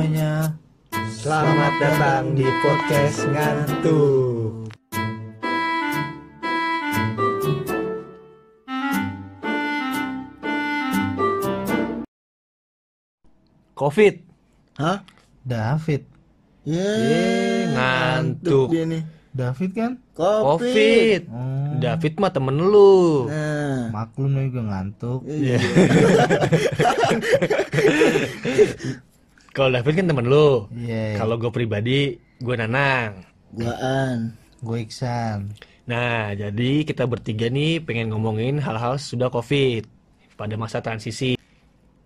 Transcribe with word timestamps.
semuanya. 0.00 0.56
Selamat 1.12 1.76
datang 1.76 2.32
di 2.32 2.48
podcast 2.64 3.28
ngantuk. 3.28 4.72
Covid. 13.76 14.24
Hah? 14.80 15.04
David. 15.44 16.08
Ye, 16.64 17.68
ngantuk. 17.76 18.72
dia 18.72 18.88
nih. 18.88 19.04
David 19.36 19.70
kan? 19.76 20.00
Covid. 20.16 21.28
Oh, 21.28 21.76
David 21.76 22.16
mah 22.16 22.32
temen 22.32 22.56
lu. 22.56 23.28
Nah, 23.28 23.92
maklum 23.92 24.32
juga 24.48 24.64
ngantuk. 24.64 25.28
iya. 25.28 25.60
Kalau 29.50 29.70
David 29.72 29.94
kan 29.98 30.06
temen 30.06 30.26
lu. 30.26 30.70
Iya. 30.70 31.18
Kalau 31.18 31.34
gue 31.34 31.50
pribadi, 31.50 32.14
gue 32.38 32.54
Nanang. 32.54 33.26
Guaan. 33.50 34.38
gue 34.60 34.78
Iksan. 34.78 35.56
Nah, 35.88 36.36
jadi 36.36 36.84
kita 36.84 37.08
bertiga 37.08 37.48
nih 37.48 37.80
pengen 37.80 38.12
ngomongin 38.12 38.60
hal-hal 38.60 38.94
sudah 38.94 39.26
Covid 39.26 39.88
pada 40.36 40.54
masa 40.54 40.78
transisi. 40.78 41.40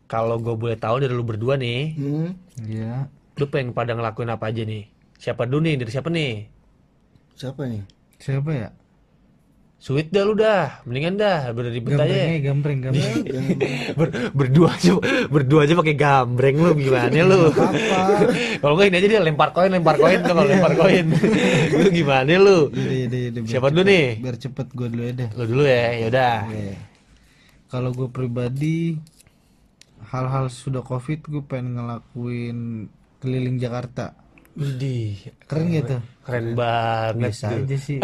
Kalau 0.06 0.38
gue 0.38 0.54
boleh 0.54 0.78
tahu 0.78 1.02
dari 1.02 1.10
lu 1.10 1.26
berdua 1.26 1.58
nih, 1.58 1.98
Hmm. 1.98 2.30
Iya. 2.62 3.10
lu 3.34 3.50
pengen 3.50 3.74
pada 3.74 3.92
ngelakuin 3.92 4.30
apa 4.30 4.48
aja 4.48 4.62
nih? 4.62 4.86
Siapa 5.18 5.44
dulu 5.44 5.66
nih? 5.66 5.74
Dari 5.74 5.90
siapa 5.90 6.08
nih? 6.08 6.32
Siapa 7.34 7.62
nih? 7.66 7.82
Siapa 8.22 8.50
ya? 8.54 8.68
Sweet 9.76 10.08
dah 10.08 10.22
lu 10.24 10.32
dah, 10.32 10.80
mendingan 10.88 11.20
dah 11.20 11.52
Gambreng 11.52 11.76
aja. 12.00 12.08
aja, 12.08 12.40
gambreng, 12.40 12.78
gambreng. 12.88 13.16
Ber- 14.00 14.32
berdua 14.32 14.68
aja, 14.72 14.96
berdua 15.28 15.68
aja 15.68 15.76
pakai 15.76 15.92
gambreng 15.92 16.56
lu 16.56 16.72
gimana 16.72 17.20
lu? 17.20 17.52
Apa? 17.52 17.68
Kalau 18.64 18.74
nggak 18.80 18.88
ini 18.88 18.96
aja 18.96 19.08
dia 19.12 19.20
lempar 19.20 19.52
koin, 19.52 19.68
lempar 19.68 20.00
koin, 20.00 20.24
kalau 20.30 20.48
lempar 20.48 20.72
koin. 20.72 21.12
lu 21.76 21.86
gimana 21.92 22.32
lu? 22.32 22.72
Yaudah, 22.72 23.18
yaudah, 23.28 23.40
Siapa 23.44 23.68
dulu 23.68 23.84
nih? 23.84 24.06
Biar 24.24 24.36
cepet 24.40 24.66
gue 24.72 24.88
dulu 24.88 25.02
ya 25.04 25.12
deh. 25.12 25.28
Lu 25.36 25.44
dulu 25.44 25.62
ya, 25.68 25.84
yaudah. 26.00 26.36
Oke. 26.48 26.64
Kalau 27.68 27.90
gue 27.92 28.08
pribadi 28.08 28.96
hal-hal 30.08 30.48
sudah 30.48 30.80
covid 30.80 31.28
gue 31.28 31.44
pengen 31.44 31.76
ngelakuin 31.76 32.88
keliling 33.20 33.60
Jakarta. 33.60 34.16
Widih, 34.54 35.18
Keren 35.44 35.66
gitu. 35.68 35.96
keren 36.22 36.54
banget. 36.54 37.34
Biasa 37.34 37.46
tuh. 37.50 37.58
aja 37.66 37.76
sih. 37.76 37.98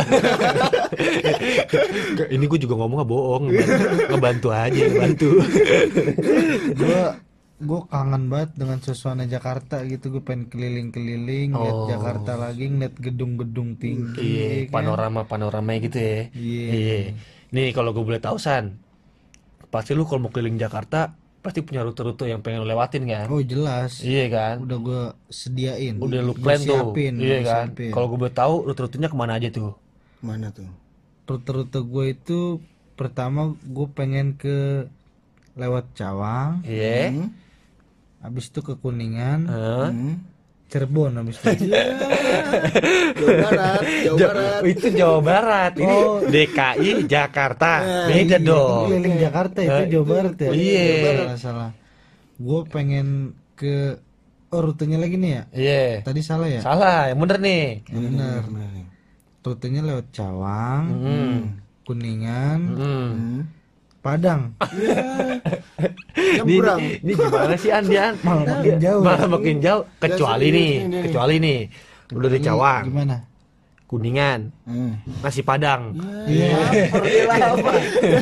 Ini 2.35 2.45
gue 2.45 2.59
juga 2.59 2.75
ngomong 2.75 2.97
nggak 2.99 3.11
bohong, 3.11 3.45
ngebantu, 4.11 4.49
aja, 4.51 4.83
ngebantu. 4.83 5.31
gue 6.75 7.01
gue 7.61 7.81
kangen 7.87 8.25
banget 8.27 8.51
dengan 8.57 8.79
suasana 8.81 9.25
Jakarta 9.25 9.85
gitu 9.85 10.09
gue 10.11 10.23
pengen 10.23 10.49
keliling-keliling 10.49 11.53
lihat 11.53 11.77
Oh. 11.77 11.87
Jakarta 11.87 12.33
lagi 12.35 12.67
ngeliat 12.67 12.97
gedung-gedung 12.97 13.77
tinggi 13.77 14.17
Iya, 14.17 14.47
ya 14.49 14.61
kan? 14.65 14.73
panorama 14.75 15.21
panorama 15.23 15.71
gitu 15.77 15.99
ya. 16.01 16.33
Iya. 16.33 17.13
Nih 17.51 17.69
kalau 17.71 17.93
gue 17.93 18.01
boleh 18.01 18.19
tahu 18.19 18.41
San, 18.41 18.81
pasti 19.69 19.93
lu 19.93 20.03
kalau 20.03 20.25
mau 20.25 20.33
keliling 20.33 20.57
Jakarta 20.57 21.13
pasti 21.41 21.65
punya 21.65 21.81
rute-rute 21.81 22.29
yang 22.29 22.41
pengen 22.41 22.63
lu 22.63 22.69
lewatin 22.69 23.05
kan? 23.05 23.27
oh 23.29 23.41
jelas 23.41 24.05
Iya 24.05 24.25
kan? 24.29 24.55
udah 24.61 24.79
gue 24.79 25.03
sediain 25.29 25.97
Udah 25.97 26.21
lu 26.21 26.33
plan 26.37 26.61
tuh. 26.61 26.93
siapin, 26.93 27.17
Iya 27.17 27.39
kan? 27.43 27.67
Kalau 27.73 28.07
gue 28.09 28.19
boleh 28.21 28.35
tahu 28.35 28.55
rute-rutenya 28.69 29.09
ke 29.09 29.17
mana 29.17 29.37
aja 29.37 29.49
tuh? 29.49 29.73
Mana 30.21 30.53
tuh? 30.53 30.69
rute-rute 31.25 31.79
gue 31.81 32.05
itu 32.11 32.39
pertama 32.93 33.55
gue 33.57 33.87
pengen 33.95 34.35
ke 34.35 34.85
lewat 35.55 35.95
Cawang 35.95 36.61
Iya. 36.67 37.15
Hmm? 37.15 37.29
habis 38.21 38.53
itu 38.53 38.61
ke 38.61 38.77
Kuningan 38.77 39.41
Hah? 39.49 39.89
Hmm? 39.89 40.17
Cirebon 40.71 41.13
habis 41.13 41.37
itu 41.37 41.67
Jawa 43.19 43.43
Barat, 43.43 43.83
Jawa 44.01 44.17
Ja- 44.17 44.29
Barat. 44.29 44.61
itu 44.65 44.87
Jawa 44.93 45.19
Barat, 45.21 45.73
ini 45.75 45.97
Oh. 45.99 46.19
DKI 46.25 46.91
Jakarta, 47.05 47.73
Nah, 47.77 48.07
beda 48.07 48.37
Iya, 48.37 48.39
dong. 48.41 48.87
keliling 48.87 49.17
Jakarta 49.19 49.59
itu 49.61 49.75
Eh, 49.77 49.87
Jawa 49.89 50.05
Barat 50.07 50.35
ya 50.37 50.51
iya. 50.51 50.87
salah 51.03 51.37
salah 51.37 51.71
gue 52.37 52.61
pengen 52.67 53.07
ke 53.53 54.01
oh 54.49 54.61
rutenya 54.61 54.97
lagi 54.97 55.15
nih 55.15 55.31
ya 55.31 55.43
Iya. 55.53 55.85
tadi 56.03 56.21
salah 56.21 56.49
ya 56.49 56.61
Salah, 56.61 57.07
yang 57.07 57.19
bener 57.19 57.39
nih. 57.39 57.65
Yang 57.87 58.03
benar 58.09 58.41
Benar 58.45 58.69
nih. 58.71 58.87
rutenya 59.41 59.81
lewat 59.83 60.07
Cawang 60.11 60.85
Hmm. 60.89 61.39
Kuningan 61.83 62.61
Hmm. 62.71 63.11
Hmm. 63.11 63.39
Padang 64.01 64.57
Nyebrang. 66.41 66.81
Ini, 66.81 67.01
ini 67.01 67.13
gimana 67.13 67.55
sih 67.55 67.71
An, 67.71 67.85
dia? 67.85 68.13
malah 68.21 68.45
makin 68.47 68.77
jauh 68.79 69.01
ya. 69.01 69.07
Malah 69.07 69.29
makin 69.29 69.57
jauh. 69.61 69.83
Kecuali 69.99 70.47
sini, 70.47 70.57
nih, 70.57 71.03
kecuali 71.05 71.35
nih. 71.37 71.61
Udah 72.11 72.27
dari 72.27 72.41
Ini 72.41 72.47
Cawang, 72.47 72.83
gimana 72.87 73.17
Kuningan, 73.87 74.41
Hmm. 74.65 74.93
nasi 75.19 75.43
Padang. 75.43 75.99
Iya. 76.25 76.55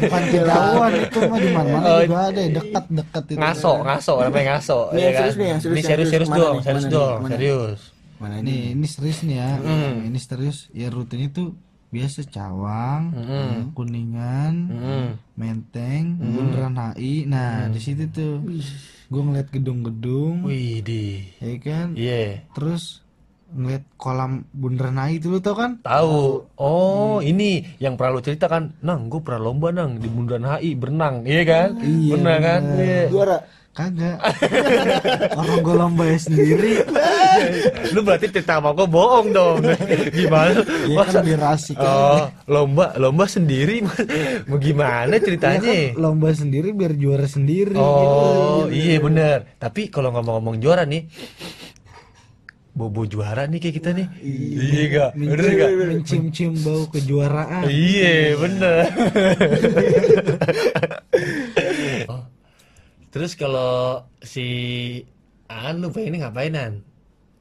Bukan 0.01 0.23
kejauhan 0.25 0.93
itu 0.97 1.19
mah 1.23 1.37
di 1.37 1.49
mana-mana 1.53 1.85
Oh, 1.85 2.01
juga 2.01 2.21
ada 2.27 2.41
dekat-dekat 2.41 3.23
itu. 3.29 3.37
Ngaso, 3.37 3.73
ngaso, 3.85 4.15
namanya 4.19 4.45
ngaso. 4.57 4.79
Ini 4.89 4.97
ya 4.97 5.05
yang 5.05 5.13
kan? 5.13 5.21
serius 5.21 5.37
nih, 5.37 5.49
serius, 5.53 5.61
Ini 5.61 5.77
yang 5.77 5.85
serius, 5.85 5.85
serius. 5.85 6.09
serius 6.09 6.29
Mana 6.29 6.41
dong, 6.41 6.57
serius 6.65 6.87
dong, 6.89 7.19
serius. 7.29 7.81
Mana 8.17 8.35
ini? 8.41 8.57
Ini 8.73 8.87
serius 8.89 9.19
nih 9.23 9.37
ya. 9.37 9.51
Hmm. 9.61 9.95
Ini 10.09 10.19
serius. 10.19 10.59
Ya 10.73 10.89
rutenya 10.89 11.29
tuh 11.29 11.53
biasa 11.89 12.21
Cawang, 12.25 13.03
Hmm. 13.11 13.57
Kuningan, 13.73 14.55
Hmm. 14.69 15.09
Menteng, 15.35 16.21
Bundaran 16.21 16.77
HI. 16.93 17.25
Nah, 17.25 17.67
di 17.67 17.81
situ 17.81 18.05
tuh 18.09 18.45
gue 19.09 19.23
ngeliat 19.23 19.49
gedung-gedung, 19.49 20.45
Wih, 20.45 20.81
di. 20.81 21.25
ya 21.39 21.57
kan? 21.59 21.97
Iya. 21.97 22.45
Terus 22.53 23.01
ngeliat 23.49 23.81
kolam 23.97 24.45
Bundaran 24.53 25.01
HI 25.01 25.17
itu 25.17 25.29
lu 25.29 25.41
tau 25.41 25.57
kan? 25.57 25.81
Tahu. 25.81 26.45
Oh, 26.55 27.19
ini 27.19 27.65
yang 27.79 27.97
pernah 27.97 28.17
lu 28.17 28.21
cerita 28.21 28.45
kan. 28.45 28.77
Nang, 28.79 29.09
gue 29.09 29.19
pernah 29.19 29.41
lomba 29.43 29.73
nang 29.73 29.97
di 29.97 30.07
Bundaran 30.07 30.45
HI 30.55 30.77
berenang, 30.77 31.25
iya 31.25 31.43
kan? 31.43 31.69
Iya, 31.81 32.13
Pernah 32.13 32.37
kan? 32.39 32.61
Iya. 32.77 33.03
Juara. 33.09 33.39
Kagak. 33.73 34.19
Orang 35.39 35.59
gue 35.63 35.75
lomba 35.75 36.05
sendiri. 36.13 36.83
Lu 37.95 38.01
berarti 38.03 38.27
cerita 38.29 38.59
sama 38.59 38.73
gue 38.73 38.87
bohong 38.87 39.29
dong. 39.31 39.59
Gimana? 40.19 40.61
Ya 40.87 40.97
Masa 40.97 41.21
kan 41.21 41.25
biar 41.25 41.43
asik. 41.53 41.77
Oh, 41.77 42.29
lomba 42.47 42.95
lomba 42.97 43.25
sendiri 43.25 43.81
mau 44.49 44.59
gimana 44.59 45.09
Ya 45.11 45.19
kan 45.19 45.27
ceritanya? 45.27 45.73
lomba 45.95 46.29
sendiri 46.33 46.73
biar 46.73 46.93
juara 46.95 47.27
sendiri. 47.27 47.77
Oh, 47.77 48.67
iya 48.69 48.99
bener. 48.99 49.57
Tapi 49.57 49.89
kalau 49.89 50.11
ngomong-ngomong 50.13 50.59
juara 50.59 50.83
nih, 50.83 51.07
bobo 52.73 53.03
juara 53.05 53.45
nih 53.45 53.59
kayak 53.59 53.77
kita 53.77 53.91
nih. 53.91 54.07
Iya 54.23 54.83
gak? 54.89 55.11
Bener 55.19 55.49
gak? 55.51 55.71
Mencium-cium 55.99 56.55
bau 56.63 56.87
kejuaraan. 56.89 57.67
Iya 57.67 58.39
bener. 58.39 58.83
Oh. 62.09 62.23
Terus 63.09 63.33
kalau 63.35 64.05
si 64.21 64.47
An 65.49 65.81
lu 65.81 65.89
pengen 65.89 66.21
ngapainan? 66.21 66.85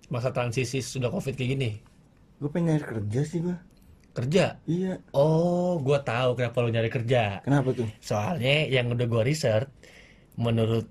Masa 0.08 0.32
transisi 0.32 0.80
sudah 0.80 1.12
covid 1.12 1.36
kayak 1.36 1.50
gini? 1.60 1.72
Gue 2.40 2.48
pengen 2.48 2.78
nyari 2.78 2.86
kerja 2.86 3.22
sih 3.28 3.40
gue. 3.44 3.58
Kerja? 4.18 4.58
Iya. 4.66 4.98
Oh, 5.14 5.78
gua 5.78 6.02
tahu 6.02 6.34
kenapa 6.34 6.58
lu 6.66 6.74
nyari 6.74 6.90
kerja. 6.90 7.38
Kenapa 7.46 7.70
tuh? 7.70 7.86
Soalnya 8.02 8.66
yang 8.66 8.90
udah 8.90 9.06
gua 9.06 9.22
research 9.22 9.70
menurut 10.34 10.90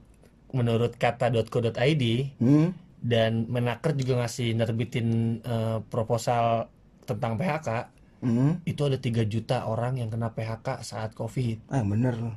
menurut 0.54 0.94
kata.co.id 0.94 2.04
Hmm? 2.38 2.70
dan 3.02 3.50
Menaker 3.50 3.98
juga 3.98 4.22
ngasih 4.22 4.54
nerbitin 4.54 5.38
eh, 5.42 5.78
proposal 5.90 6.70
tentang 7.02 7.34
PHK 7.34 7.68
Hmm? 8.16 8.62
itu 8.64 8.80
ada 8.80 8.96
3 8.96 9.28
juta 9.28 9.68
orang 9.68 9.98
yang 10.00 10.08
kena 10.08 10.30
PHK 10.32 10.86
saat 10.86 11.10
Covid. 11.12 11.66
Ah 11.68 11.82
bener 11.82 12.14
loh. 12.16 12.34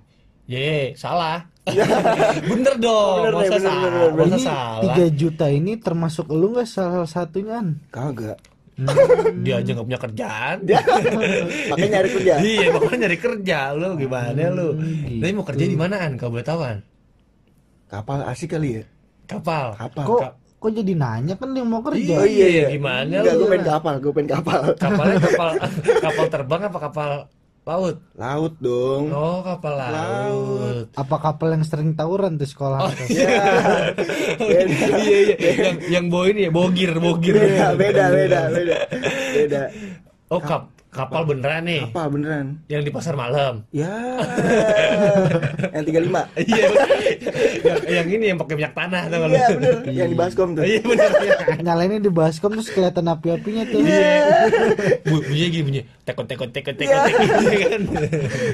Ye, 0.49 0.97
salah. 0.97 1.45
bener 2.51 2.73
dong. 2.77 3.17
Bener 3.23 3.33
masa 3.33 3.49
bener, 3.49 3.61
salah? 3.61 3.83
bener, 3.83 4.09
bener. 4.11 4.27
Masa 4.27 4.35
Ini 4.35 4.41
salah? 4.41 4.95
3 5.09 5.19
juta 5.19 5.45
ini 5.47 5.71
termasuk 5.75 6.25
lu 6.29 6.47
nggak 6.51 6.67
salah 6.67 7.05
satunya 7.05 7.59
an? 7.59 7.67
Kagak. 7.89 8.37
Dia 9.43 9.59
aja 9.59 9.69
nggak 9.75 9.85
punya 9.85 9.99
kerjaan. 9.99 10.57
Makanya 11.71 11.89
nyari 11.91 12.09
kerja. 12.09 12.33
iya, 12.39 12.67
makanya 12.71 12.97
nyari 13.03 13.17
kerja 13.19 13.57
lu 13.75 13.87
gimana 13.95 14.41
lu? 14.49 14.67
gitu. 14.79 15.19
Tapi 15.19 15.31
mau 15.35 15.43
kerja 15.43 15.65
di 15.65 15.75
manaan 15.75 16.15
kalau 16.15 16.31
boleh 16.33 16.47
tahu? 16.47 16.61
Kapal 17.85 18.23
asik 18.23 18.55
kali 18.55 18.79
ya? 18.79 18.83
Kapal. 19.25 19.75
Kapal. 19.75 20.05
Kok 20.05 20.19
Ka- 20.21 20.35
kok 20.59 20.71
jadi 20.71 20.93
nanya 20.95 21.35
kan 21.35 21.51
yang 21.51 21.67
mau 21.67 21.81
kerja? 21.81 22.23
Iya, 22.23 22.47
iya, 22.47 22.63
gimana 22.69 23.19
Enggak, 23.19 23.33
lu? 23.35 23.39
gue 23.39 23.47
pengen 23.51 23.67
kapal, 23.67 23.93
gue 23.97 24.11
pengen 24.11 24.29
kapal. 24.35 24.61
Kapalnya 24.75 25.17
kapal 25.27 25.51
kapal 25.99 26.25
terbang 26.27 26.61
apa 26.63 26.79
kapal 26.79 27.11
laut? 27.69 27.95
Laut 28.17 28.53
dong. 28.57 29.03
Oh, 29.13 29.45
kapal 29.45 29.73
laut. 29.77 30.85
Apa 30.97 31.15
kapal 31.21 31.53
yang 31.53 31.61
sering 31.61 31.93
tawuran 31.93 32.41
di 32.41 32.49
sekolah? 32.49 32.79
Oh, 32.81 32.89
atas? 32.89 33.07
Ya. 33.13 33.29
Beda. 34.41 34.85
iya, 35.05 35.17
iya, 35.21 35.35
yang 35.69 35.77
yang 35.85 36.05
bawa 36.09 36.25
ini 36.33 36.49
ya, 36.49 36.51
bogir, 36.51 36.91
bogir. 36.97 37.37
Beda, 37.37 37.77
beda, 37.77 38.05
beda, 38.09 38.41
beda. 38.49 38.77
Beda. 39.37 39.61
Oh, 40.33 40.41
kap 40.41 40.73
kapal 40.89 41.21
beneran 41.29 41.69
nih. 41.69 41.85
Apa 41.85 42.09
beneran? 42.09 42.65
Yang 42.65 42.81
di 42.89 42.91
pasar 42.91 43.13
malam. 43.13 43.61
Ya. 43.69 43.93
yang 45.79 45.87
35. 45.87 46.11
Iya. 46.49 46.65
yang, 47.63 47.79
yang 47.87 48.07
ini 48.09 48.25
yang 48.33 48.37
pakai 48.39 48.55
minyak 48.55 48.73
tanah 48.77 49.01
lu? 49.07 49.15
Iya 49.31 49.47
bener. 49.55 49.77
Yang 49.89 50.09
di 50.11 50.17
baskom 50.17 50.49
tuh. 50.55 50.63
Iya 50.63 50.79
bener. 50.83 51.09
Iya. 51.19 51.37
Nyalainnya 51.63 51.99
di 52.03 52.11
baskom 52.11 52.51
terus 52.55 52.69
kelihatan 52.71 53.05
api-apinya 53.07 53.63
tuh. 53.67 53.79
Bu- 55.07 55.23
Bunyinya 55.25 55.47
gini 55.49 55.63
bunyi. 55.63 55.81
Tekot 56.05 56.25
tekot 56.27 56.49
tekot 56.51 56.75
tekot 56.75 56.99
tekot 57.07 57.31
iya 57.49 57.67
kan. 57.75 57.81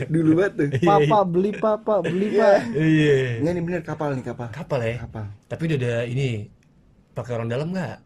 Dulu 0.10 0.30
banget 0.38 0.54
tuh. 0.56 0.68
Papa 0.86 1.18
beli 1.26 1.52
papa 1.56 1.94
beli 2.06 2.28
pak. 2.38 2.58
Iya. 2.74 3.18
Ini 3.42 3.60
bener 3.62 3.82
kapal 3.82 4.16
nih 4.18 4.26
kapal. 4.26 4.48
Kapal 4.54 4.80
ya. 4.82 4.96
Kapal. 5.04 5.26
Tapi 5.50 5.62
udah 5.72 5.78
ada 5.82 5.96
ini 6.08 6.28
pakai 7.16 7.32
orang 7.38 7.50
dalam 7.50 7.72
nggak? 7.72 7.98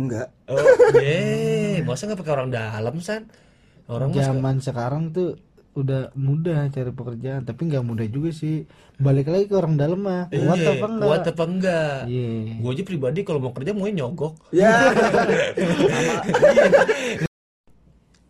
Enggak. 0.00 0.28
Oh, 0.48 0.56
yeah. 0.98 1.84
masa 1.84 2.08
nggak 2.08 2.20
pakai 2.24 2.32
orang 2.32 2.48
dalam 2.48 2.96
san? 3.04 3.28
Orang 3.90 4.14
Zaman 4.16 4.62
sekarang 4.64 5.12
tuh 5.12 5.36
udah 5.72 6.12
mudah 6.12 6.68
cari 6.68 6.92
pekerjaan 6.92 7.48
tapi 7.48 7.64
nggak 7.64 7.80
mudah 7.80 8.04
juga 8.04 8.28
sih 8.28 8.68
balik 9.00 9.32
lagi 9.32 9.48
ke 9.48 9.56
orang 9.56 9.80
dalam 9.80 10.04
mah 10.04 10.28
kuat 10.28 10.60
Iya, 10.60 10.68
apa 10.76 10.86
enggak 10.86 11.08
kuat 11.08 11.24
apa 11.32 11.44
enggak? 11.48 11.96
Iya. 12.12 12.60
Gue 12.60 12.70
aja 12.76 12.82
pribadi 12.84 13.20
kalau 13.24 13.40
mau 13.40 13.52
kerja 13.56 13.72
mau 13.72 13.88
nyogok. 13.88 14.34
Ya. 14.52 14.68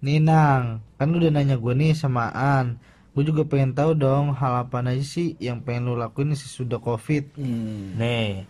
Ninang, 0.03 0.83
kan 0.99 1.07
lu 1.15 1.23
udah 1.23 1.31
nanya 1.31 1.55
gue 1.59 1.75
nih 1.79 1.95
samaan. 1.95 2.79
Gue 3.15 3.23
juga 3.23 3.47
pengen 3.47 3.71
tahu 3.77 3.95
dong 3.95 4.35
hal 4.35 4.67
apa 4.67 4.83
aja 4.83 5.05
sih 5.05 5.39
yang 5.39 5.63
pengen 5.63 5.91
lu 5.91 5.95
lakuin 5.95 6.35
sesudah 6.35 6.83
covid. 6.83 7.31
Hmm. 7.39 7.95
Nih, 7.99 8.47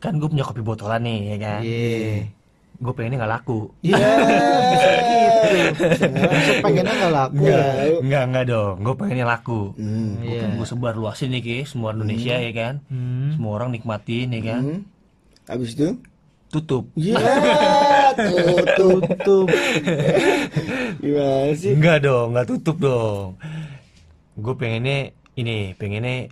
kan 0.00 0.16
gue 0.16 0.28
punya 0.28 0.44
kopi 0.46 0.64
botolan 0.64 1.04
nih, 1.04 1.20
ya 1.34 1.36
kan? 1.36 1.60
Iya. 1.60 2.32
Gue 2.84 2.92
pengennya 2.92 3.24
nggak 3.24 3.32
laku. 3.32 3.72
Iya. 3.80 3.96
Bisa 3.96 4.88
gitu. 4.92 5.82
Pengennya 6.60 6.92
nggak 6.92 7.14
laku 7.16 7.42
ya? 7.48 7.64
Enggak. 8.04 8.22
Enggak, 8.28 8.44
dong. 8.44 8.74
Gue 8.84 8.94
pengennya 8.94 9.24
laku. 9.24 9.60
Hmm. 9.80 10.20
Gue 10.20 10.28
Iya. 10.28 10.40
pengen 10.44 10.58
gue 10.60 10.66
sebar 10.68 10.94
luasin 10.94 11.32
nih, 11.32 11.40
Ki, 11.40 11.58
semua 11.64 11.96
Indonesia 11.96 12.36
ya 12.36 12.52
kan? 12.52 12.74
Hmm. 12.92 13.32
Semua 13.32 13.52
orang 13.56 13.72
nikmatin 13.72 14.36
ya 14.36 14.42
kan? 14.44 14.60
Hmm. 14.60 14.80
Habis 15.48 15.72
itu? 15.72 15.96
Tutup. 16.52 16.84
Ya, 16.94 17.16
tutup. 18.14 19.00
Tutup. 19.16 19.46
Gimana 21.00 21.50
sih? 21.56 21.72
Enggak 21.72 22.04
dong, 22.04 22.36
enggak 22.36 22.46
tutup 22.52 22.76
dong. 22.78 23.40
Gue 24.36 24.54
pengennya 24.54 25.10
ini, 25.34 25.72
pengennya 25.74 26.28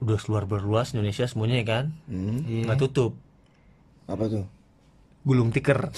udah 0.00 0.18
seluar 0.20 0.44
berluas 0.44 0.92
Indonesia 0.92 1.24
semuanya 1.24 1.56
ya 1.56 1.66
kan? 1.66 1.84
Hmm. 2.04 2.44
Iya. 2.44 2.68
Nggak 2.68 2.78
tutup. 2.84 3.12
Apa 4.06 4.28
tuh? 4.28 4.44
Gulung 5.20 5.52
tikar. 5.52 5.92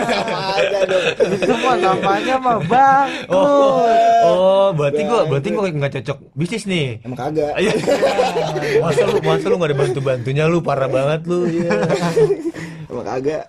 Dong. 0.90 1.04
Itu 1.32 1.54
mah 1.64 1.76
namanya 1.80 2.36
mah 2.36 2.60
bang. 2.60 3.08
Oh, 3.32 3.88
oh, 4.28 4.68
berarti 4.76 5.00
gua 5.08 5.24
berarti 5.24 5.48
gua 5.48 5.64
nggak 5.72 5.92
cocok 6.00 6.18
bisnis 6.36 6.68
nih. 6.68 7.00
Emang 7.00 7.16
kagak. 7.16 7.56
Iya. 7.56 7.72
masa 8.84 9.02
lu 9.08 9.16
masa 9.24 9.46
lu 9.48 9.56
nggak 9.56 9.70
ada 9.72 9.78
bantu 9.80 10.00
bantunya 10.04 10.44
lu 10.44 10.60
parah 10.60 10.92
banget 10.92 11.24
lu. 11.24 11.48
Emang 12.92 13.06
kagak. 13.08 13.48